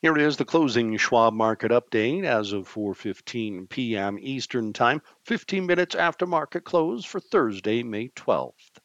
Here 0.00 0.16
is 0.16 0.36
the 0.36 0.44
closing 0.44 0.96
Schwab 0.96 1.34
market 1.34 1.72
update 1.72 2.22
as 2.22 2.52
of 2.52 2.72
4:15 2.72 3.68
p.m. 3.68 4.16
Eastern 4.20 4.72
Time, 4.72 5.02
15 5.24 5.66
minutes 5.66 5.96
after 5.96 6.24
market 6.24 6.62
close 6.62 7.04
for 7.04 7.18
Thursday, 7.18 7.82
May 7.82 8.10
12th. 8.10 8.78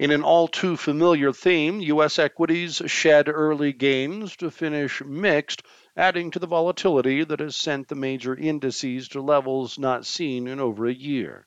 In 0.00 0.10
an 0.10 0.24
all 0.24 0.48
too 0.48 0.76
familiar 0.76 1.32
theme, 1.32 1.80
U.S. 1.80 2.18
equities 2.18 2.82
shed 2.86 3.28
early 3.28 3.72
gains 3.72 4.34
to 4.38 4.50
finish 4.50 5.00
mixed, 5.00 5.62
adding 5.96 6.32
to 6.32 6.40
the 6.40 6.48
volatility 6.48 7.22
that 7.22 7.38
has 7.38 7.54
sent 7.54 7.86
the 7.86 7.94
major 7.94 8.34
indices 8.34 9.06
to 9.10 9.20
levels 9.20 9.78
not 9.78 10.04
seen 10.04 10.48
in 10.48 10.58
over 10.58 10.86
a 10.86 10.92
year. 10.92 11.46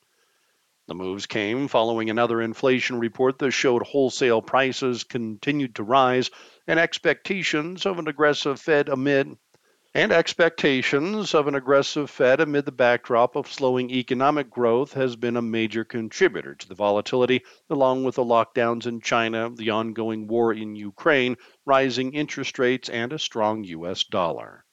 The 0.87 0.95
moves 0.95 1.25
came 1.25 1.67
following 1.67 2.09
another 2.09 2.41
inflation 2.41 2.97
report 2.97 3.39
that 3.39 3.51
showed 3.51 3.83
wholesale 3.83 4.41
prices 4.41 5.03
continued 5.03 5.75
to 5.75 5.83
rise 5.83 6.31
and 6.67 6.79
expectations 6.79 7.85
of 7.85 7.97
an 7.97 8.07
aggressive 8.07 8.59
Fed 8.59 8.89
amid 8.89 9.37
and 9.93 10.11
expectations 10.11 11.33
of 11.33 11.47
an 11.47 11.55
aggressive 11.55 12.09
Fed 12.09 12.39
amid 12.39 12.65
the 12.65 12.71
backdrop 12.71 13.35
of 13.35 13.51
slowing 13.51 13.89
economic 13.89 14.49
growth 14.49 14.93
has 14.93 15.15
been 15.15 15.37
a 15.37 15.41
major 15.41 15.83
contributor 15.83 16.53
to 16.53 16.67
the 16.67 16.75
volatility, 16.75 17.41
along 17.69 18.03
with 18.03 18.13
the 18.13 18.23
lockdowns 18.23 18.85
in 18.85 19.01
China, 19.01 19.49
the 19.49 19.71
ongoing 19.71 20.27
war 20.27 20.53
in 20.53 20.75
Ukraine, 20.75 21.35
rising 21.65 22.13
interest 22.13 22.59
rates, 22.59 22.89
and 22.89 23.11
a 23.11 23.17
strong 23.17 23.63
U.S. 23.63 24.03
dollar. 24.03 24.65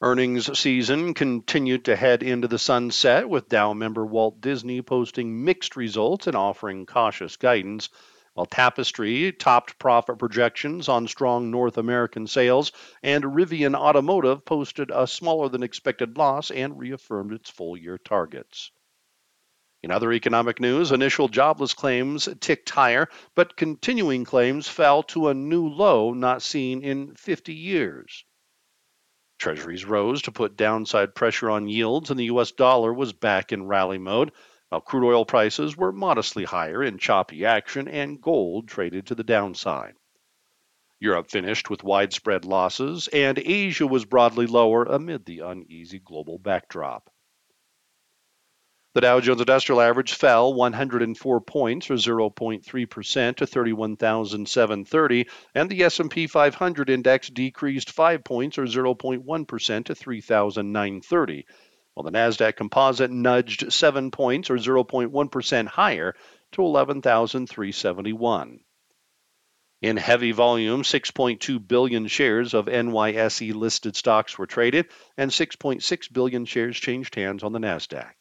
Earnings 0.00 0.58
season 0.58 1.12
continued 1.12 1.84
to 1.84 1.96
head 1.96 2.22
into 2.22 2.48
the 2.48 2.58
sunset, 2.58 3.28
with 3.28 3.48
Dow 3.48 3.74
member 3.74 4.06
Walt 4.06 4.40
Disney 4.40 4.80
posting 4.80 5.44
mixed 5.44 5.76
results 5.76 6.26
and 6.26 6.36
offering 6.36 6.86
cautious 6.86 7.36
guidance, 7.36 7.90
while 8.34 8.46
Tapestry 8.46 9.32
topped 9.32 9.78
profit 9.78 10.18
projections 10.18 10.88
on 10.88 11.06
strong 11.06 11.50
North 11.50 11.78
American 11.78 12.26
sales, 12.26 12.72
and 13.02 13.24
Rivian 13.24 13.74
Automotive 13.74 14.44
posted 14.44 14.90
a 14.90 15.06
smaller 15.06 15.48
than 15.48 15.62
expected 15.62 16.18
loss 16.18 16.50
and 16.50 16.78
reaffirmed 16.78 17.32
its 17.32 17.48
full 17.48 17.76
year 17.76 17.96
targets. 17.96 18.72
In 19.84 19.90
other 19.90 20.12
economic 20.12 20.60
news, 20.60 20.92
initial 20.92 21.28
jobless 21.28 21.74
claims 21.74 22.28
ticked 22.40 22.70
higher, 22.70 23.08
but 23.34 23.56
continuing 23.56 24.24
claims 24.24 24.66
fell 24.66 25.02
to 25.04 25.28
a 25.28 25.34
new 25.34 25.68
low 25.68 26.12
not 26.12 26.42
seen 26.42 26.82
in 26.82 27.14
50 27.14 27.52
years. 27.54 28.24
Treasuries 29.38 29.84
rose 29.84 30.22
to 30.22 30.32
put 30.32 30.56
downside 30.56 31.14
pressure 31.14 31.50
on 31.50 31.68
yields, 31.68 32.10
and 32.10 32.18
the 32.18 32.24
U.S. 32.26 32.50
dollar 32.52 32.94
was 32.94 33.12
back 33.12 33.52
in 33.52 33.66
rally 33.66 33.98
mode, 33.98 34.32
while 34.68 34.80
crude 34.80 35.06
oil 35.06 35.24
prices 35.24 35.76
were 35.76 35.92
modestly 35.92 36.44
higher 36.44 36.82
in 36.82 36.98
choppy 36.98 37.44
action, 37.44 37.86
and 37.86 38.20
gold 38.20 38.66
traded 38.66 39.06
to 39.06 39.14
the 39.14 39.24
downside. 39.24 39.94
Europe 41.00 41.30
finished 41.30 41.68
with 41.68 41.84
widespread 41.84 42.44
losses, 42.44 43.08
and 43.08 43.38
Asia 43.38 43.86
was 43.86 44.04
broadly 44.04 44.46
lower 44.46 44.84
amid 44.84 45.24
the 45.24 45.40
uneasy 45.40 45.98
global 45.98 46.38
backdrop. 46.38 47.10
The 48.94 49.00
Dow 49.00 49.20
Jones 49.20 49.40
Industrial 49.40 49.80
Average 49.80 50.14
fell 50.14 50.54
104 50.54 51.40
points 51.40 51.90
or 51.90 51.94
0.3% 51.94 53.36
to 53.36 53.46
31,730 53.46 55.26
and 55.52 55.68
the 55.68 55.82
S&P 55.82 56.28
500 56.28 56.90
index 56.90 57.28
decreased 57.28 57.90
5 57.90 58.22
points 58.22 58.56
or 58.56 58.66
0.1% 58.66 59.84
to 59.86 59.94
3,930 59.96 61.46
while 61.94 62.04
the 62.04 62.10
Nasdaq 62.10 62.56
Composite 62.56 63.10
nudged 63.10 63.72
7 63.72 64.10
points 64.10 64.50
or 64.50 64.56
0.1% 64.56 65.66
higher 65.66 66.14
to 66.52 66.62
11,371. 66.62 68.60
In 69.82 69.96
heavy 69.96 70.32
volume, 70.32 70.82
6.2 70.82 71.68
billion 71.68 72.06
shares 72.06 72.54
of 72.54 72.66
NYSE 72.66 73.54
listed 73.54 73.96
stocks 73.96 74.38
were 74.38 74.46
traded 74.46 74.86
and 75.16 75.30
6.6 75.30 76.12
billion 76.12 76.44
shares 76.46 76.78
changed 76.78 77.14
hands 77.14 77.42
on 77.42 77.52
the 77.52 77.58
Nasdaq. 77.58 78.14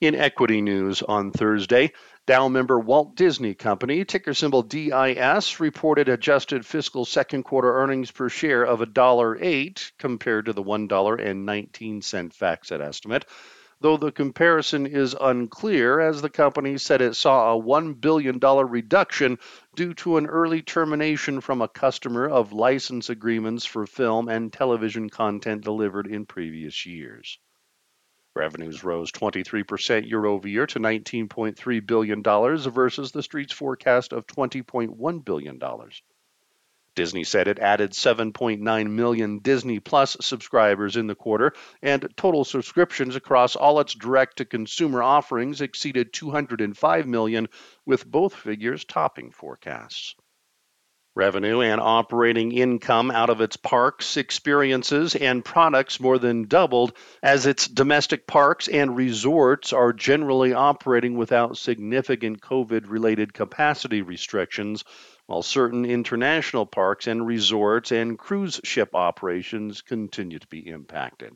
In 0.01 0.15
equity 0.15 0.63
news 0.63 1.03
on 1.03 1.31
Thursday, 1.31 1.93
Dow 2.27 2.49
member 2.49 2.81
Walt 2.81 3.17
Disney 3.17 3.53
Company, 3.55 4.07
ticker 4.07 4.33
symbol 4.33 4.63
DIS, 4.63 5.61
reported 5.61 6.09
adjusted 6.09 6.65
fiscal 6.65 7.05
second 7.05 7.43
quarter 7.43 7.77
earnings 7.77 8.11
per 8.11 8.31
share 8.31 8.65
of 8.65 8.81
$1.08 8.81 9.93
compared 9.99 10.47
to 10.47 10.55
the 10.55 10.63
$1.19 10.63 12.01
FactSet 12.33 12.81
estimate, 12.81 13.27
though 13.83 13.99
the 13.99 14.11
comparison 14.11 14.87
is 14.87 15.15
unclear 15.21 16.01
as 16.01 16.23
the 16.23 16.31
company 16.31 16.79
said 16.79 17.03
it 17.03 17.15
saw 17.15 17.55
a 17.55 17.63
$1 17.63 18.01
billion 18.01 18.39
reduction 18.39 19.39
due 19.77 19.93
to 19.93 20.17
an 20.17 20.25
early 20.25 20.63
termination 20.63 21.43
from 21.43 21.61
a 21.61 21.69
customer 21.69 22.27
of 22.27 22.55
license 22.55 23.11
agreements 23.11 23.67
for 23.67 23.87
film 23.87 24.31
and 24.31 24.51
television 24.51 25.11
content 25.11 25.63
delivered 25.63 26.07
in 26.07 26.25
previous 26.25 26.87
years. 26.87 27.39
Revenues 28.35 28.85
rose 28.85 29.11
23% 29.11 30.09
year 30.09 30.25
over 30.25 30.47
year 30.47 30.67
to 30.67 30.79
$19.3 30.79 31.87
billion 31.87 32.23
versus 32.23 33.11
the 33.11 33.23
street's 33.23 33.53
forecast 33.53 34.13
of 34.13 34.27
$20.1 34.27 35.25
billion. 35.25 35.61
Disney 36.95 37.25
said 37.25 37.49
it 37.49 37.59
added 37.59 37.93
7.9 37.93 38.91
million 38.91 39.39
Disney 39.39 39.81
Plus 39.81 40.17
subscribers 40.21 40.97
in 40.97 41.07
the 41.07 41.15
quarter, 41.15 41.53
and 41.83 42.09
total 42.17 42.45
subscriptions 42.45 43.17
across 43.17 43.57
all 43.57 43.81
its 43.81 43.95
direct 43.95 44.39
to 44.39 44.45
consumer 44.45 45.03
offerings 45.03 45.61
exceeded 45.61 46.13
205 46.13 47.07
million, 47.07 47.49
with 47.87 48.05
both 48.05 48.35
figures 48.35 48.85
topping 48.85 49.31
forecasts. 49.31 50.15
Revenue 51.17 51.61
and 51.61 51.81
operating 51.81 52.53
income 52.53 53.11
out 53.11 53.31
of 53.31 53.41
its 53.41 53.57
parks, 53.57 54.17
experiences, 54.17 55.17
and 55.17 55.45
products 55.45 55.99
more 55.99 56.19
than 56.19 56.45
doubled 56.47 56.97
as 57.21 57.47
its 57.47 57.67
domestic 57.67 58.29
parks 58.29 58.69
and 58.69 58.97
resorts 58.97 59.73
are 59.73 59.93
generally 59.93 60.53
operating 60.53 61.17
without 61.17 61.57
significant 61.57 62.41
COVID 62.41 62.89
related 62.89 63.35
capacity 63.35 64.03
restrictions, 64.03 64.85
while 65.27 65.43
certain 65.43 65.85
international 65.85 66.65
parks 66.65 67.09
and 67.09 67.27
resorts 67.27 67.91
and 67.91 68.17
cruise 68.17 68.61
ship 68.63 68.95
operations 68.95 69.83
continue 69.83 70.39
to 70.39 70.47
be 70.47 70.69
impacted. 70.69 71.33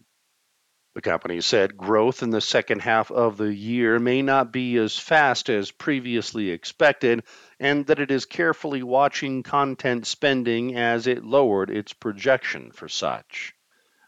The 0.95 1.03
company 1.03 1.41
said 1.41 1.77
growth 1.77 2.23
in 2.23 2.31
the 2.31 2.41
second 2.41 2.83
half 2.83 3.11
of 3.11 3.37
the 3.37 3.53
year 3.53 3.99
may 3.99 4.23
not 4.23 4.53
be 4.53 4.77
as 4.77 4.97
fast 4.97 5.51
as 5.51 5.73
previously 5.73 6.51
expected, 6.51 7.25
and 7.59 7.85
that 7.87 7.99
it 7.99 8.13
is 8.13 8.27
carefully 8.27 8.85
watching 8.85 9.43
content 9.43 10.07
spending 10.07 10.77
as 10.77 11.09
it 11.09 11.25
lowered 11.25 11.69
its 11.69 11.93
projection 11.93 12.71
for 12.71 12.89
such. 12.89 13.55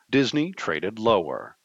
Disney 0.09 0.53
traded 0.53 1.01
lower. 1.01 1.57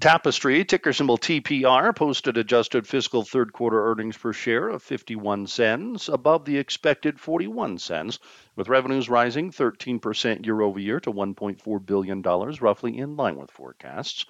Tapestry, 0.00 0.64
ticker 0.64 0.94
symbol 0.94 1.18
TPR, 1.18 1.94
posted 1.94 2.38
adjusted 2.38 2.86
fiscal 2.86 3.22
third 3.22 3.52
quarter 3.52 3.90
earnings 3.90 4.16
per 4.16 4.32
share 4.32 4.70
of 4.70 4.82
51 4.82 5.46
cents, 5.46 6.08
above 6.08 6.46
the 6.46 6.56
expected 6.56 7.20
41 7.20 7.76
cents, 7.76 8.18
with 8.56 8.70
revenues 8.70 9.10
rising 9.10 9.50
13% 9.50 10.46
year 10.46 10.62
over 10.62 10.78
year 10.78 11.00
to 11.00 11.12
$1.4 11.12 11.84
billion, 11.84 12.22
roughly 12.22 12.96
in 12.96 13.14
line 13.14 13.36
with 13.36 13.50
forecasts. 13.50 14.24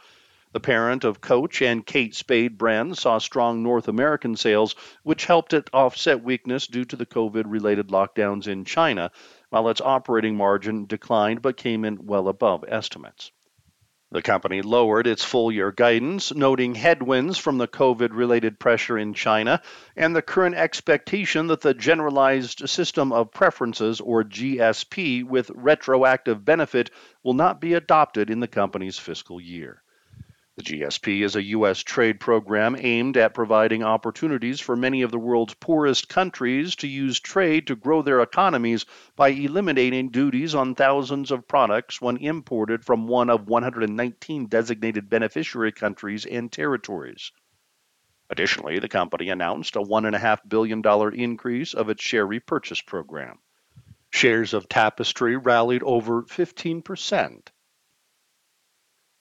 The 0.50 0.58
parent 0.58 1.04
of 1.04 1.20
Coach 1.20 1.62
and 1.62 1.86
Kate 1.86 2.16
Spade 2.16 2.58
brands 2.58 2.98
saw 2.98 3.18
strong 3.18 3.62
North 3.62 3.86
American 3.86 4.34
sales, 4.34 4.74
which 5.04 5.26
helped 5.26 5.52
it 5.52 5.70
offset 5.72 6.24
weakness 6.24 6.66
due 6.66 6.84
to 6.86 6.96
the 6.96 7.06
COVID 7.06 7.44
related 7.46 7.90
lockdowns 7.90 8.48
in 8.48 8.64
China, 8.64 9.12
while 9.50 9.68
its 9.68 9.80
operating 9.80 10.34
margin 10.34 10.86
declined 10.86 11.42
but 11.42 11.56
came 11.56 11.84
in 11.84 12.06
well 12.06 12.26
above 12.26 12.64
estimates. 12.66 13.30
The 14.12 14.22
company 14.22 14.60
lowered 14.60 15.06
its 15.06 15.22
full 15.22 15.52
year 15.52 15.70
guidance, 15.70 16.34
noting 16.34 16.74
headwinds 16.74 17.38
from 17.38 17.58
the 17.58 17.68
COVID 17.68 18.08
related 18.12 18.58
pressure 18.58 18.98
in 18.98 19.14
China 19.14 19.62
and 19.94 20.16
the 20.16 20.20
current 20.20 20.56
expectation 20.56 21.46
that 21.46 21.60
the 21.60 21.74
Generalized 21.74 22.68
System 22.68 23.12
of 23.12 23.30
Preferences, 23.30 24.00
or 24.00 24.24
GSP, 24.24 25.22
with 25.22 25.52
retroactive 25.54 26.44
benefit 26.44 26.90
will 27.22 27.34
not 27.34 27.60
be 27.60 27.74
adopted 27.74 28.30
in 28.30 28.40
the 28.40 28.48
company's 28.48 28.98
fiscal 28.98 29.40
year. 29.40 29.80
The 30.56 30.64
GSP 30.64 31.22
is 31.22 31.36
a 31.36 31.42
U.S. 31.44 31.78
trade 31.78 32.18
program 32.18 32.76
aimed 32.78 33.16
at 33.16 33.34
providing 33.34 33.82
opportunities 33.82 34.60
for 34.60 34.76
many 34.76 35.02
of 35.02 35.10
the 35.10 35.18
world's 35.18 35.54
poorest 35.54 36.08
countries 36.08 36.76
to 36.76 36.88
use 36.88 37.20
trade 37.20 37.68
to 37.68 37.76
grow 37.76 38.02
their 38.02 38.20
economies 38.20 38.84
by 39.14 39.28
eliminating 39.28 40.10
duties 40.10 40.54
on 40.54 40.74
thousands 40.74 41.30
of 41.30 41.46
products 41.46 42.00
when 42.00 42.16
imported 42.16 42.84
from 42.84 43.06
one 43.06 43.30
of 43.30 43.46
119 43.46 44.46
designated 44.48 45.08
beneficiary 45.08 45.72
countries 45.72 46.26
and 46.26 46.50
territories. 46.50 47.32
Additionally, 48.28 48.80
the 48.80 48.88
company 48.88 49.28
announced 49.30 49.76
a 49.76 49.80
$1.5 49.80 50.48
billion 50.48 50.82
increase 51.14 51.74
of 51.74 51.88
its 51.88 52.02
share 52.02 52.26
repurchase 52.26 52.80
program. 52.80 53.38
Shares 54.10 54.52
of 54.52 54.68
Tapestry 54.68 55.36
rallied 55.36 55.84
over 55.84 56.22
15%. 56.22 57.48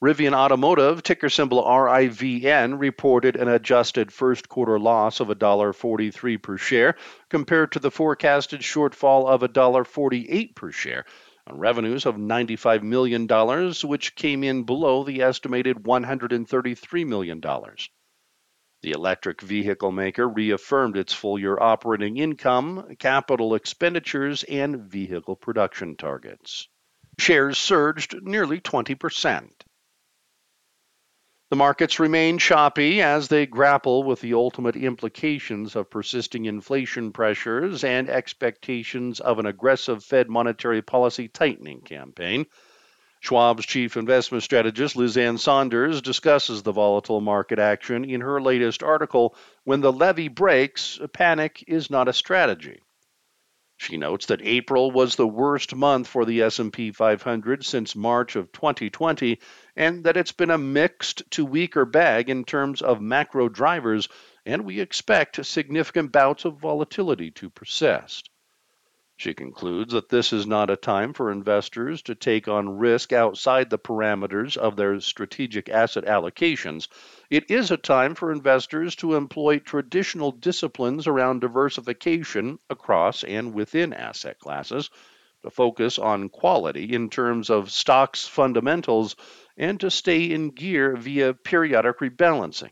Rivian 0.01 0.33
Automotive, 0.33 1.03
ticker 1.03 1.29
symbol 1.29 1.61
RIVN, 1.61 2.79
reported 2.79 3.35
an 3.35 3.49
adjusted 3.49 4.13
first 4.13 4.47
quarter 4.47 4.79
loss 4.79 5.19
of 5.19 5.27
$1.43 5.27 6.41
per 6.41 6.57
share 6.57 6.95
compared 7.29 7.73
to 7.73 7.79
the 7.79 7.91
forecasted 7.91 8.61
shortfall 8.61 9.27
of 9.27 9.41
$1.48 9.41 10.55
per 10.55 10.71
share 10.71 11.03
on 11.47 11.57
revenues 11.57 12.05
of 12.05 12.15
$95 12.15 12.81
million, 12.81 13.27
which 13.83 14.15
came 14.15 14.45
in 14.45 14.63
below 14.63 15.03
the 15.03 15.21
estimated 15.21 15.83
$133 15.83 17.05
million. 17.05 17.41
The 18.81 18.91
electric 18.91 19.41
vehicle 19.41 19.91
maker 19.91 20.29
reaffirmed 20.29 20.95
its 20.95 21.11
full 21.11 21.37
year 21.37 21.57
operating 21.59 22.15
income, 22.15 22.95
capital 22.99 23.53
expenditures, 23.53 24.43
and 24.43 24.77
vehicle 24.77 25.35
production 25.35 25.97
targets. 25.97 26.69
Shares 27.17 27.57
surged 27.57 28.15
nearly 28.21 28.61
20%. 28.61 29.49
The 31.49 31.55
markets 31.55 31.99
remain 31.99 32.37
choppy 32.37 33.01
as 33.01 33.27
they 33.27 33.47
grapple 33.47 34.03
with 34.03 34.21
the 34.21 34.35
ultimate 34.35 34.75
implications 34.75 35.75
of 35.75 35.89
persisting 35.89 36.45
inflation 36.45 37.11
pressures 37.11 37.83
and 37.83 38.07
expectations 38.07 39.19
of 39.19 39.39
an 39.39 39.47
aggressive 39.47 40.03
Fed 40.03 40.29
monetary 40.29 40.83
policy 40.83 41.27
tightening 41.27 41.81
campaign. 41.81 42.45
Schwab's 43.19 43.65
chief 43.65 43.97
investment 43.97 44.43
strategist, 44.43 44.95
Liz 44.95 45.17
Sonders, 45.41 46.03
discusses 46.03 46.61
the 46.61 46.71
volatile 46.71 47.19
market 47.19 47.57
action 47.57 48.05
in 48.05 48.21
her 48.21 48.39
latest 48.39 48.83
article, 48.83 49.35
When 49.63 49.81
the 49.81 49.91
Levee 49.91 50.27
Breaks, 50.27 50.99
Panic 51.13 51.63
is 51.67 51.89
Not 51.89 52.07
a 52.07 52.13
Strategy. 52.13 52.79
She 53.81 53.95
notes 53.95 54.25
that 54.25 54.41
April 54.43 54.91
was 54.91 55.15
the 55.15 55.25
worst 55.25 55.73
month 55.73 56.05
for 56.05 56.25
the 56.25 56.41
S&P 56.41 56.91
500 56.91 57.65
since 57.65 57.95
March 57.95 58.35
of 58.35 58.51
2020 58.51 59.39
and 59.79 60.03
that 60.03 60.17
it's 60.17 60.33
been 60.33 60.51
a 60.51 60.57
mixed 60.57 61.23
to 61.31 61.45
weaker 61.45 61.85
bag 61.85 62.29
in 62.29 62.43
terms 62.43 62.81
of 62.81 63.01
macro 63.01 63.47
drivers 63.47 64.09
and 64.45 64.65
we 64.65 64.81
expect 64.81 65.45
significant 65.45 66.11
bouts 66.11 66.43
of 66.43 66.59
volatility 66.59 67.31
to 67.31 67.49
persist. 67.49 68.29
She 69.15 69.33
concludes 69.33 69.93
that 69.93 70.09
this 70.09 70.31
is 70.33 70.47
not 70.47 70.69
a 70.69 70.75
time 70.75 71.13
for 71.13 71.31
investors 71.31 72.01
to 72.03 72.15
take 72.15 72.47
on 72.47 72.77
risk 72.77 73.13
outside 73.13 73.69
the 73.69 73.77
parameters 73.77 74.55
of 74.55 74.75
their 74.75 74.99
strategic 74.99 75.69
asset 75.69 76.05
allocations. 76.05 76.87
It 77.29 77.51
is 77.51 77.71
a 77.71 77.77
time 77.77 78.15
for 78.15 78.31
investors 78.31 78.95
to 78.97 79.15
employ 79.15 79.59
traditional 79.59 80.31
disciplines 80.31 81.05
around 81.05 81.39
diversification 81.39 82.59
across 82.69 83.23
and 83.23 83.53
within 83.53 83.91
asset 83.93 84.39
classes, 84.39 84.89
to 85.43 85.49
focus 85.49 85.99
on 85.99 86.29
quality 86.29 86.93
in 86.93 87.09
terms 87.09 87.49
of 87.49 87.71
stocks 87.71 88.27
fundamentals, 88.27 89.15
and 89.57 89.79
to 89.79 89.91
stay 89.91 90.23
in 90.25 90.49
gear 90.49 90.95
via 90.95 91.33
periodic 91.33 91.99
rebalancing. 91.99 92.71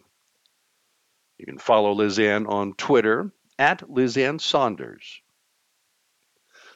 You 1.38 1.46
can 1.46 1.60
follow 1.60 1.92
Liz 1.94 2.18
Ann 2.18 2.48
on 2.48 2.74
Twitter 2.74 3.32
at 3.60 3.90
Liz 3.90 4.18
Ann 4.18 4.40
Sonders. 4.40 5.22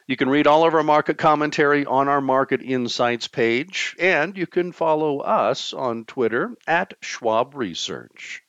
You 0.08 0.18
can 0.18 0.30
read 0.30 0.48
all 0.48 0.68
of 0.68 0.74
our 0.74 0.84
market 0.84 1.18
commentary 1.18 1.86
on 1.86 2.08
our 2.08 2.22
Market 2.22 2.62
Insights 2.62 3.28
page, 3.28 3.96
and 4.00 4.38
you 4.38 4.46
can 4.46 4.72
follow 4.72 5.20
us 5.20 5.74
on 5.74 6.06
Twitter 6.06 6.56
at 6.68 6.94
Schwab 7.02 7.56
Research. 7.56 8.42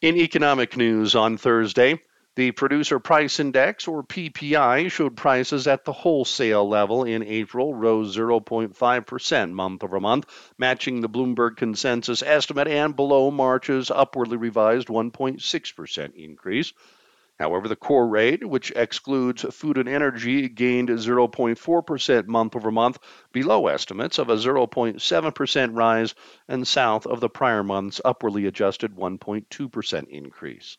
In 0.00 0.16
economic 0.16 0.78
news 0.78 1.14
on 1.14 1.36
Thursday, 1.36 2.00
the 2.36 2.52
Producer 2.52 2.98
Price 2.98 3.40
Index, 3.40 3.88
or 3.88 4.02
PPI, 4.02 4.90
showed 4.90 5.16
prices 5.16 5.66
at 5.66 5.84
the 5.84 5.92
wholesale 5.92 6.68
level 6.68 7.04
in 7.04 7.22
April 7.22 7.74
rose 7.74 8.16
0.5% 8.16 9.52
month 9.52 9.84
over 9.84 10.00
month, 10.00 10.26
matching 10.56 11.00
the 11.00 11.08
Bloomberg 11.08 11.56
consensus 11.56 12.22
estimate 12.22 12.68
and 12.68 12.94
below 12.94 13.30
March's 13.30 13.90
upwardly 13.90 14.36
revised 14.36 14.88
1.6% 14.88 16.14
increase. 16.14 16.72
However, 17.40 17.68
the 17.68 17.74
core 17.76 18.06
rate, 18.06 18.46
which 18.46 18.70
excludes 18.76 19.42
food 19.42 19.78
and 19.78 19.88
energy, 19.88 20.48
gained 20.48 20.90
0.4% 20.90 22.26
month 22.26 22.54
over 22.54 22.70
month, 22.70 22.98
below 23.32 23.66
estimates 23.66 24.18
of 24.18 24.28
a 24.28 24.36
0.7% 24.36 25.76
rise 25.76 26.14
and 26.46 26.68
south 26.68 27.06
of 27.06 27.20
the 27.20 27.30
prior 27.30 27.64
month's 27.64 28.00
upwardly 28.04 28.46
adjusted 28.46 28.94
1.2% 28.94 30.08
increase. 30.08 30.76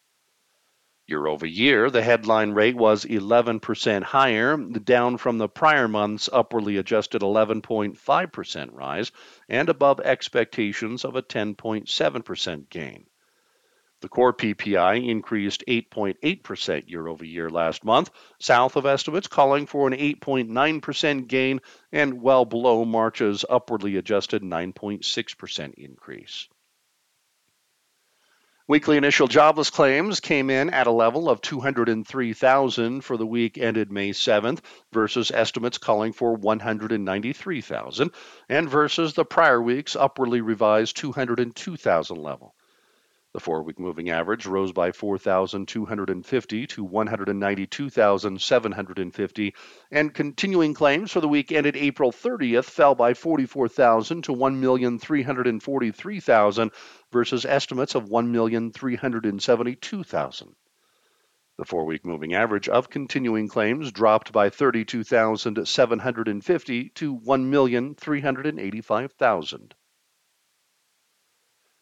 Year 1.12 1.28
over 1.28 1.46
year, 1.46 1.90
the 1.90 2.04
headline 2.04 2.52
rate 2.52 2.78
was 2.78 3.04
11% 3.04 4.02
higher, 4.02 4.56
down 4.56 5.18
from 5.18 5.40
the 5.40 5.50
prior 5.50 5.90
month's 5.90 6.30
upwardly 6.32 6.78
adjusted 6.78 7.22
11.5% 7.22 8.70
rise 8.72 9.12
and 9.50 9.68
above 9.68 10.00
expectations 10.00 11.04
of 11.04 11.18
a 11.18 11.22
10.7% 11.22 12.70
gain. 12.70 13.08
The 14.00 14.08
core 14.08 14.34
PPI 14.34 15.06
increased 15.06 15.66
8.8% 15.68 16.90
year 16.90 17.06
over 17.10 17.26
year 17.26 17.50
last 17.50 17.84
month, 17.84 18.10
south 18.40 18.78
of 18.78 18.86
estimates 18.86 19.28
calling 19.28 19.66
for 19.66 19.88
an 19.88 19.94
8.9% 19.94 21.28
gain 21.28 21.60
and 21.92 22.22
well 22.22 22.46
below 22.46 22.86
March's 22.86 23.44
upwardly 23.50 23.98
adjusted 23.98 24.44
9.6% 24.44 25.74
increase. 25.74 26.48
Weekly 28.72 28.96
initial 28.96 29.28
jobless 29.28 29.70
claims 29.70 30.22
came 30.22 30.50
in 30.50 30.70
at 30.70 30.88
a 30.88 30.92
level 30.92 31.30
of 31.30 31.42
203,000 31.42 33.02
for 33.02 33.18
the 33.18 33.26
week 33.26 33.58
ended 33.58 33.92
May 33.92 34.12
7th 34.12 34.60
versus 34.94 35.30
estimates 35.30 35.78
calling 35.78 36.14
for 36.14 36.36
193,000 36.36 38.12
and 38.48 38.70
versus 38.70 39.14
the 39.14 39.26
prior 39.26 39.62
week's 39.62 39.98
upwardly 39.98 40.40
revised 40.40 40.96
202,000 40.96 42.16
level. 42.16 42.56
The 43.34 43.40
four 43.40 43.64
week 43.64 43.80
moving 43.80 44.10
average 44.10 44.46
rose 44.46 44.74
by 44.74 44.92
4,250 44.92 46.68
to 46.68 46.84
192,750, 46.84 49.56
and 49.90 50.14
continuing 50.14 50.74
claims 50.74 51.14
for 51.14 51.22
the 51.22 51.30
week 51.30 51.54
ended 51.54 51.78
April 51.78 52.12
30th 52.12 52.66
fell 52.66 52.94
by 52.94 53.14
44,000 53.14 54.24
to 54.24 54.34
1,343,000 54.34 56.72
versus 57.14 57.46
estimates 57.46 57.96
of 57.96 58.10
1,372,000. 58.10 60.54
The 61.58 61.66
four 61.66 61.86
week 61.86 62.06
moving 62.06 62.34
average 62.34 62.68
of 62.68 62.90
continuing 62.90 63.48
claims 63.48 63.94
dropped 63.94 64.34
by 64.34 64.50
32,750 64.50 66.90
to 66.90 67.18
1,385,000. 67.18 69.72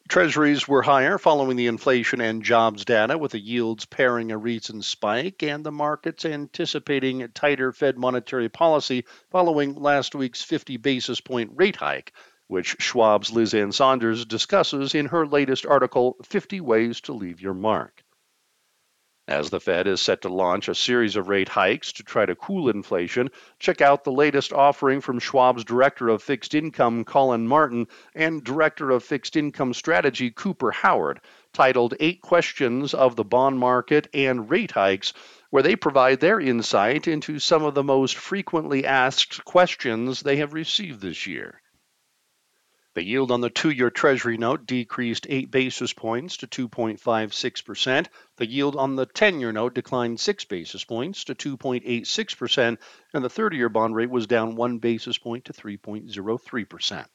Treasuries 0.10 0.68
were 0.68 0.82
higher 0.82 1.20
following 1.20 1.56
the 1.56 1.68
inflation 1.68 2.20
and 2.20 2.42
jobs 2.42 2.84
data, 2.84 3.16
with 3.16 3.34
the 3.34 3.40
yields 3.40 3.86
paring 3.86 4.32
a 4.32 4.40
recent 4.40 4.84
spike 4.84 5.44
and 5.44 5.64
the 5.64 5.72
markets 5.72 6.26
anticipating 6.26 7.30
tighter 7.36 7.72
Fed 7.72 7.96
monetary 7.96 8.50
policy 8.50 9.06
following 9.30 9.76
last 9.76 10.16
week's 10.16 10.42
50 10.42 10.78
basis 10.78 11.22
point 11.22 11.52
rate 11.54 11.76
hike, 11.76 12.12
which 12.48 12.76
Schwab's 12.80 13.32
Liz 13.32 13.54
Ann 13.54 13.72
Sonders 13.72 14.26
discusses 14.26 14.96
in 14.96 15.06
her 15.06 15.28
latest 15.28 15.68
article, 15.68 16.18
50 16.24 16.60
Ways 16.60 17.02
to 17.02 17.14
Leave 17.14 17.40
Your 17.40 17.54
Mark. 17.54 18.04
As 19.30 19.52
the 19.52 19.60
Fed 19.60 19.86
is 19.86 20.02
set 20.02 20.24
to 20.24 20.30
launch 20.30 20.68
a 20.68 20.74
series 20.74 21.16
of 21.16 21.28
rate 21.28 21.50
hikes 21.50 21.92
to 21.94 22.04
try 22.04 22.26
to 22.26 22.34
cool 22.34 22.68
inflation, 22.68 23.30
check 23.60 23.80
out 23.80 24.04
the 24.04 24.12
latest 24.12 24.52
offering 24.52 25.02
from 25.02 25.20
Schwab's 25.20 25.64
Director 25.64 26.10
of 26.10 26.24
Fixed 26.24 26.56
Income, 26.56 27.06
Colin 27.06 27.48
Martin, 27.48 27.86
and 28.16 28.44
Director 28.44 28.90
of 28.90 29.04
Fixed 29.04 29.36
Income 29.36 29.76
Strategy, 29.76 30.32
Cooper 30.32 30.72
Howard, 30.72 31.22
titled 31.54 31.94
Eight 32.00 32.24
Questions 32.24 32.96
of 32.96 33.16
the 33.16 33.24
Bond 33.24 33.60
Market 33.60 34.08
and 34.16 34.50
Rate 34.50 34.72
Hikes, 34.72 35.14
where 35.52 35.62
they 35.62 35.76
provide 35.76 36.20
their 36.22 36.40
insight 36.40 37.08
into 37.08 37.38
some 37.38 37.64
of 37.64 37.76
the 37.76 37.84
most 37.84 38.16
frequently 38.16 38.84
asked 38.84 39.46
questions 39.46 40.22
they 40.22 40.38
have 40.38 40.54
received 40.54 41.02
this 41.02 41.28
year. 41.28 41.62
The 42.96 43.04
yield 43.04 43.32
on 43.32 43.42
the 43.42 43.52
two 43.52 43.70
year 43.70 43.92
Treasury 43.92 44.38
note 44.38 44.66
decreased 44.66 45.28
8 45.30 45.52
basis 45.52 45.94
points 45.94 46.38
to 46.38 46.48
2.56%. 46.48 48.08
The 48.38 48.50
yield 48.50 48.76
on 48.76 48.96
the 48.96 49.06
10 49.06 49.40
year 49.40 49.52
note 49.52 49.76
declined 49.76 50.20
6 50.20 50.46
basis 50.46 50.84
points 50.84 51.24
to 51.26 51.36
2.86%, 51.36 52.78
and 53.14 53.24
the 53.24 53.30
30 53.30 53.58
year 53.58 53.70
bond 53.70 53.96
rate 53.96 54.10
was 54.10 54.26
down 54.26 54.56
1 54.56 54.80
basis 54.80 55.18
point 55.18 55.46
to 55.46 55.54
3.03%. 55.54 57.06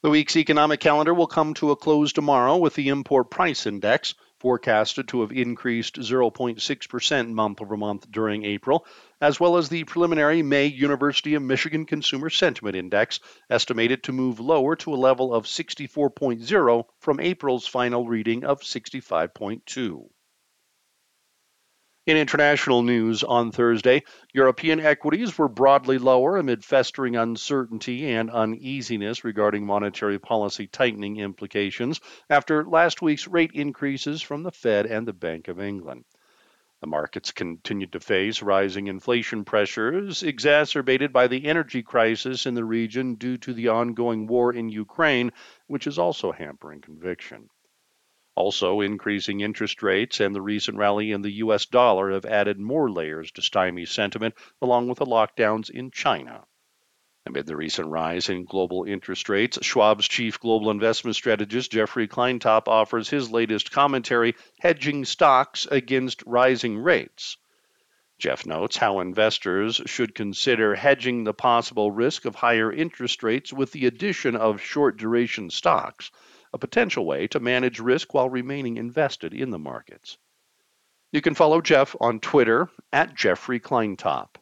The 0.00 0.10
week's 0.10 0.36
economic 0.36 0.78
calendar 0.78 1.12
will 1.12 1.26
come 1.26 1.54
to 1.54 1.72
a 1.72 1.76
close 1.76 2.12
tomorrow 2.12 2.56
with 2.56 2.74
the 2.74 2.88
import 2.88 3.30
price 3.30 3.66
index 3.66 4.14
forecasted 4.40 5.08
to 5.08 5.20
have 5.22 5.32
increased 5.32 5.96
0.6% 5.96 7.30
month 7.30 7.60
over 7.60 7.76
month 7.76 8.10
during 8.10 8.44
April, 8.44 8.86
as 9.20 9.40
well 9.40 9.56
as 9.56 9.68
the 9.68 9.84
preliminary 9.84 10.42
May 10.42 10.66
University 10.66 11.34
of 11.34 11.42
Michigan 11.42 11.86
Consumer 11.86 12.30
Sentiment 12.30 12.76
Index, 12.76 13.20
estimated 13.50 14.02
to 14.04 14.12
move 14.12 14.40
lower 14.40 14.76
to 14.76 14.94
a 14.94 14.96
level 14.96 15.34
of 15.34 15.46
64.0 15.46 16.84
from 17.00 17.20
April's 17.20 17.66
final 17.66 18.06
reading 18.06 18.44
of 18.44 18.60
65.2. 18.60 20.08
In 22.08 22.16
international 22.16 22.82
news 22.82 23.22
on 23.22 23.52
Thursday, 23.52 24.02
European 24.32 24.80
equities 24.80 25.36
were 25.36 25.46
broadly 25.46 25.98
lower 25.98 26.38
amid 26.38 26.64
festering 26.64 27.16
uncertainty 27.16 28.10
and 28.10 28.30
uneasiness 28.30 29.24
regarding 29.24 29.66
monetary 29.66 30.18
policy 30.18 30.66
tightening 30.66 31.18
implications 31.18 32.00
after 32.30 32.64
last 32.64 33.02
week's 33.02 33.28
rate 33.28 33.50
increases 33.52 34.22
from 34.22 34.42
the 34.42 34.50
Fed 34.50 34.86
and 34.86 35.06
the 35.06 35.12
Bank 35.12 35.48
of 35.48 35.60
England. 35.60 36.06
The 36.80 36.86
markets 36.86 37.30
continued 37.30 37.92
to 37.92 38.00
face 38.00 38.40
rising 38.40 38.86
inflation 38.86 39.44
pressures, 39.44 40.22
exacerbated 40.22 41.12
by 41.12 41.26
the 41.26 41.44
energy 41.44 41.82
crisis 41.82 42.46
in 42.46 42.54
the 42.54 42.64
region 42.64 43.16
due 43.16 43.36
to 43.36 43.52
the 43.52 43.68
ongoing 43.68 44.26
war 44.26 44.50
in 44.54 44.70
Ukraine, 44.70 45.30
which 45.66 45.86
is 45.86 45.98
also 45.98 46.32
hampering 46.32 46.80
conviction. 46.80 47.50
Also, 48.40 48.80
increasing 48.80 49.40
interest 49.40 49.82
rates 49.82 50.20
and 50.20 50.32
the 50.32 50.40
recent 50.40 50.78
rally 50.78 51.10
in 51.10 51.22
the 51.22 51.38
U.S. 51.42 51.66
dollar 51.66 52.12
have 52.12 52.24
added 52.24 52.56
more 52.56 52.88
layers 52.88 53.32
to 53.32 53.42
stymie 53.42 53.84
sentiment, 53.84 54.32
along 54.62 54.86
with 54.86 54.98
the 54.98 55.04
lockdowns 55.04 55.68
in 55.68 55.90
China. 55.90 56.44
Amid 57.26 57.46
the 57.46 57.56
recent 57.56 57.88
rise 57.88 58.28
in 58.28 58.44
global 58.44 58.84
interest 58.84 59.28
rates, 59.28 59.58
Schwab's 59.60 60.06
chief 60.06 60.38
global 60.38 60.70
investment 60.70 61.16
strategist 61.16 61.72
Jeffrey 61.72 62.06
Kleintop 62.06 62.68
offers 62.68 63.10
his 63.10 63.28
latest 63.28 63.72
commentary 63.72 64.36
hedging 64.60 65.04
stocks 65.04 65.66
against 65.68 66.22
rising 66.24 66.78
rates. 66.78 67.38
Jeff 68.20 68.46
notes 68.46 68.76
how 68.76 69.00
investors 69.00 69.80
should 69.86 70.14
consider 70.14 70.76
hedging 70.76 71.24
the 71.24 71.34
possible 71.34 71.90
risk 71.90 72.24
of 72.24 72.36
higher 72.36 72.72
interest 72.72 73.24
rates 73.24 73.52
with 73.52 73.72
the 73.72 73.86
addition 73.86 74.36
of 74.36 74.62
short 74.62 74.96
duration 74.96 75.50
stocks 75.50 76.12
a 76.52 76.58
potential 76.58 77.04
way 77.04 77.26
to 77.28 77.40
manage 77.40 77.80
risk 77.80 78.14
while 78.14 78.28
remaining 78.28 78.76
invested 78.76 79.34
in 79.34 79.50
the 79.50 79.58
markets. 79.58 80.18
You 81.12 81.20
can 81.20 81.34
follow 81.34 81.60
Jeff 81.60 81.96
on 82.00 82.20
Twitter 82.20 82.68
at 82.92 83.14
Jeffrey 83.14 83.60
Kleintop. 83.60 84.36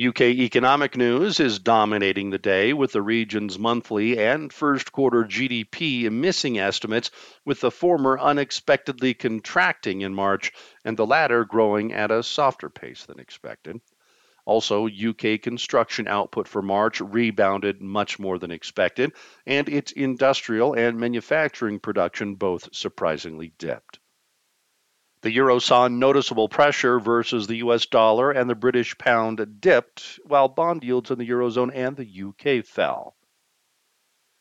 UK 0.00 0.20
economic 0.20 0.96
news 0.96 1.40
is 1.40 1.58
dominating 1.58 2.30
the 2.30 2.38
day 2.38 2.72
with 2.72 2.92
the 2.92 3.02
region's 3.02 3.58
monthly 3.58 4.16
and 4.16 4.52
first 4.52 4.92
quarter 4.92 5.24
GDP 5.24 6.08
missing 6.08 6.56
estimates, 6.56 7.10
with 7.44 7.60
the 7.60 7.72
former 7.72 8.16
unexpectedly 8.16 9.14
contracting 9.14 10.02
in 10.02 10.14
March 10.14 10.52
and 10.84 10.96
the 10.96 11.06
latter 11.06 11.44
growing 11.44 11.92
at 11.92 12.12
a 12.12 12.22
softer 12.22 12.70
pace 12.70 13.06
than 13.06 13.18
expected. 13.18 13.80
Also, 14.48 14.88
UK 14.88 15.42
construction 15.42 16.08
output 16.08 16.48
for 16.48 16.62
March 16.62 17.02
rebounded 17.02 17.82
much 17.82 18.18
more 18.18 18.38
than 18.38 18.50
expected, 18.50 19.12
and 19.44 19.68
its 19.68 19.92
industrial 19.92 20.72
and 20.72 20.98
manufacturing 20.98 21.78
production 21.78 22.34
both 22.34 22.74
surprisingly 22.74 23.52
dipped. 23.58 23.98
The 25.20 25.32
euro 25.32 25.58
saw 25.58 25.88
noticeable 25.88 26.48
pressure 26.48 26.98
versus 26.98 27.46
the 27.46 27.56
US 27.56 27.84
dollar, 27.84 28.30
and 28.30 28.48
the 28.48 28.54
British 28.54 28.96
pound 28.96 29.60
dipped, 29.60 30.18
while 30.24 30.48
bond 30.48 30.82
yields 30.82 31.10
in 31.10 31.18
the 31.18 31.28
eurozone 31.28 31.70
and 31.74 31.94
the 31.94 32.08
UK 32.08 32.64
fell. 32.64 33.16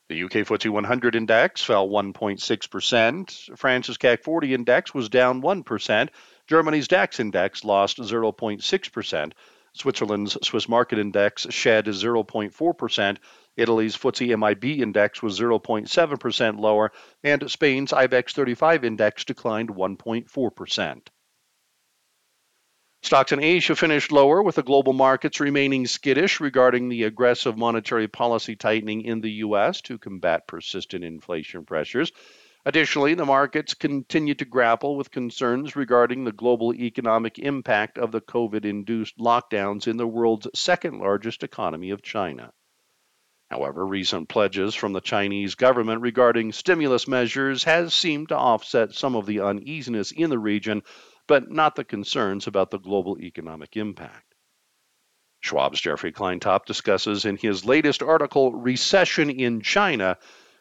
The 0.07 0.23
UK 0.23 0.31
FTSE 0.47 0.69
100 0.69 1.15
index 1.17 1.65
fell 1.65 1.89
1.6%. 1.89 3.57
France's 3.57 3.97
CAC 3.97 4.23
40 4.23 4.53
index 4.53 4.93
was 4.93 5.09
down 5.09 5.41
1%. 5.41 6.09
Germany's 6.47 6.87
DAX 6.87 7.19
index 7.19 7.65
lost 7.65 7.97
0.6%, 7.97 9.31
Switzerland's 9.77 10.37
Swiss 10.45 10.67
Market 10.67 10.99
Index 10.99 11.47
shed 11.49 11.85
0.4%. 11.85 13.17
Italy's 13.55 13.95
FTSE 13.97 14.37
MIB 14.37 14.81
index 14.81 15.21
was 15.21 15.39
0.7% 15.39 16.59
lower, 16.59 16.91
and 17.23 17.49
Spain's 17.49 17.91
IBEX 17.91 18.33
35 18.33 18.83
index 18.83 19.23
declined 19.25 19.69
1.4%. 19.69 21.07
Stocks 23.03 23.31
in 23.31 23.41
Asia 23.41 23.75
finished 23.75 24.11
lower, 24.11 24.41
with 24.41 24.55
the 24.55 24.63
global 24.63 24.91
markets 24.91 25.39
remaining 25.39 25.85
skittish 25.85 26.39
regarding 26.39 26.89
the 26.89 27.03
aggressive 27.03 27.57
monetary 27.57 28.07
policy 28.07 28.55
tightening 28.55 29.03
in 29.05 29.21
the 29.21 29.31
U.S. 29.31 29.81
to 29.81 29.97
combat 29.97 30.47
persistent 30.47 31.03
inflation 31.03 31.63
pressures. 31.63 32.11
Additionally, 32.67 33.13
the 33.13 33.23
markets 33.23 33.73
continue 33.73 34.33
to 34.33 34.43
grapple 34.43 34.97
with 34.97 35.09
concerns 35.09 35.77
regarding 35.77 36.25
the 36.25 36.33
global 36.33 36.73
economic 36.73 37.39
impact 37.39 37.97
of 37.97 38.11
the 38.11 38.19
COVID 38.19 38.65
induced 38.65 39.17
lockdowns 39.17 39.87
in 39.87 39.95
the 39.95 40.05
world's 40.05 40.49
second 40.53 40.99
largest 40.99 41.43
economy 41.43 41.91
of 41.91 42.01
China. 42.01 42.51
However, 43.49 43.87
recent 43.87 44.27
pledges 44.27 44.75
from 44.75 44.91
the 44.91 44.99
Chinese 44.99 45.55
government 45.55 46.01
regarding 46.01 46.51
stimulus 46.51 47.07
measures 47.07 47.63
has 47.63 47.93
seemed 47.93 48.27
to 48.27 48.37
offset 48.37 48.93
some 48.93 49.15
of 49.15 49.25
the 49.25 49.39
uneasiness 49.39 50.11
in 50.11 50.29
the 50.29 50.37
region, 50.37 50.83
but 51.25 51.49
not 51.49 51.75
the 51.75 51.85
concerns 51.85 52.47
about 52.47 52.69
the 52.69 52.79
global 52.79 53.17
economic 53.17 53.77
impact. 53.77 54.35
Schwab's 55.39 55.79
Jeffrey 55.79 56.11
Kleintop 56.11 56.65
discusses 56.65 57.23
in 57.23 57.37
his 57.37 57.63
latest 57.63 58.03
article, 58.03 58.51
Recession 58.51 59.29
in 59.29 59.61
China, 59.61 60.17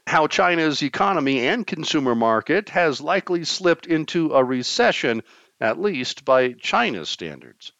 how 0.06 0.26
China's 0.26 0.82
economy 0.82 1.46
and 1.46 1.66
consumer 1.66 2.14
market 2.14 2.68
has 2.68 3.00
likely 3.00 3.44
slipped 3.44 3.86
into 3.86 4.32
a 4.34 4.44
recession, 4.44 5.22
at 5.60 5.80
least 5.80 6.24
by 6.24 6.52
China's 6.52 7.08
standards. 7.08 7.72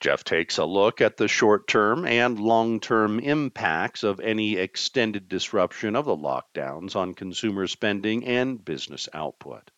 Jeff 0.00 0.24
takes 0.24 0.56
a 0.56 0.64
look 0.64 1.00
at 1.00 1.18
the 1.18 1.28
short 1.28 1.68
term 1.68 2.06
and 2.06 2.40
long 2.40 2.80
term 2.80 3.20
impacts 3.20 4.02
of 4.02 4.18
any 4.18 4.56
extended 4.56 5.28
disruption 5.28 5.94
of 5.94 6.06
the 6.06 6.16
lockdowns 6.16 6.96
on 6.96 7.14
consumer 7.14 7.66
spending 7.66 8.24
and 8.24 8.64
business 8.64 9.08
output. 9.12 9.70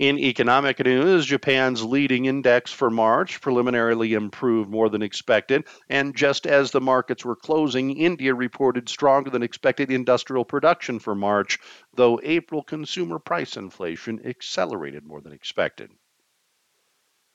In 0.00 0.18
economic 0.18 0.82
news, 0.82 1.26
Japan's 1.26 1.84
leading 1.84 2.24
index 2.24 2.72
for 2.72 2.88
March 2.88 3.42
preliminarily 3.42 4.14
improved 4.14 4.70
more 4.70 4.88
than 4.88 5.02
expected, 5.02 5.66
and 5.90 6.16
just 6.16 6.46
as 6.46 6.70
the 6.70 6.80
markets 6.80 7.22
were 7.22 7.36
closing, 7.36 7.94
India 7.94 8.34
reported 8.34 8.88
stronger 8.88 9.28
than 9.28 9.42
expected 9.42 9.90
industrial 9.90 10.46
production 10.46 11.00
for 11.00 11.14
March, 11.14 11.58
though 11.92 12.18
April 12.22 12.62
consumer 12.62 13.18
price 13.18 13.58
inflation 13.58 14.22
accelerated 14.24 15.04
more 15.04 15.20
than 15.20 15.34
expected. 15.34 15.90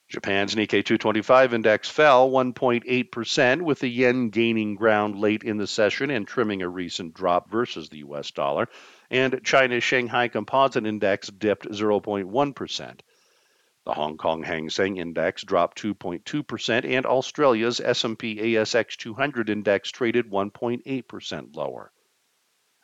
Japan's 0.09 0.55
Nikkei 0.55 0.83
225 0.83 1.53
index 1.53 1.87
fell 1.87 2.31
1.8%, 2.31 3.61
with 3.61 3.79
the 3.79 3.87
yen 3.87 4.29
gaining 4.29 4.73
ground 4.73 5.19
late 5.19 5.43
in 5.43 5.57
the 5.57 5.67
session 5.67 6.09
and 6.09 6.27
trimming 6.27 6.63
a 6.63 6.67
recent 6.67 7.13
drop 7.13 7.51
versus 7.51 7.89
the 7.89 7.99
US 7.99 8.31
dollar 8.31 8.67
and 9.09 9.41
China's 9.43 9.83
Shanghai 9.83 10.27
Composite 10.27 10.85
Index 10.85 11.27
dipped 11.27 11.67
0.1%. 11.67 12.99
The 13.85 13.93
Hong 13.93 14.17
Kong 14.17 14.41
Hang 14.41 14.69
Seng 14.69 14.97
Index 14.97 15.43
dropped 15.43 15.81
2.2% 15.81 16.85
and 16.85 17.05
Australia's 17.05 17.79
S&P 17.79 18.55
ASX 18.55 18.97
200 18.97 19.49
Index 19.49 19.91
traded 19.91 20.29
1.8% 20.29 21.55
lower. 21.55 21.91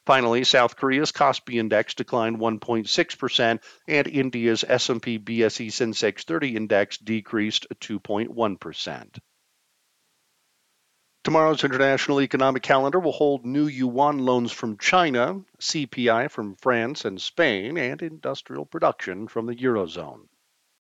Finally, 0.06 0.44
South 0.44 0.76
Korea's 0.76 1.12
Kospi 1.12 1.60
Index 1.60 1.96
declined 1.96 2.38
1.6% 2.38 3.60
and 3.88 4.08
India's 4.08 4.64
S&P 4.68 5.20
BSE 5.20 5.68
Sensex 5.68 6.24
30 6.24 6.56
Index 6.56 6.98
decreased 6.98 7.68
2.1%. 7.80 9.20
Tomorrow's 11.24 11.64
international 11.64 12.20
economic 12.20 12.64
calendar 12.64 13.00
will 13.00 13.12
hold 13.12 13.46
new 13.46 13.68
yuan 13.68 14.18
loans 14.18 14.52
from 14.52 14.80
China, 14.80 15.42
CPI 15.60 16.32
from 16.32 16.56
France 16.56 17.06
and 17.06 17.22
Spain, 17.22 17.78
and 17.78 18.02
industrial 18.02 18.66
production 18.66 19.28
from 19.28 19.46
the 19.46 19.56
Eurozone. 19.56 20.28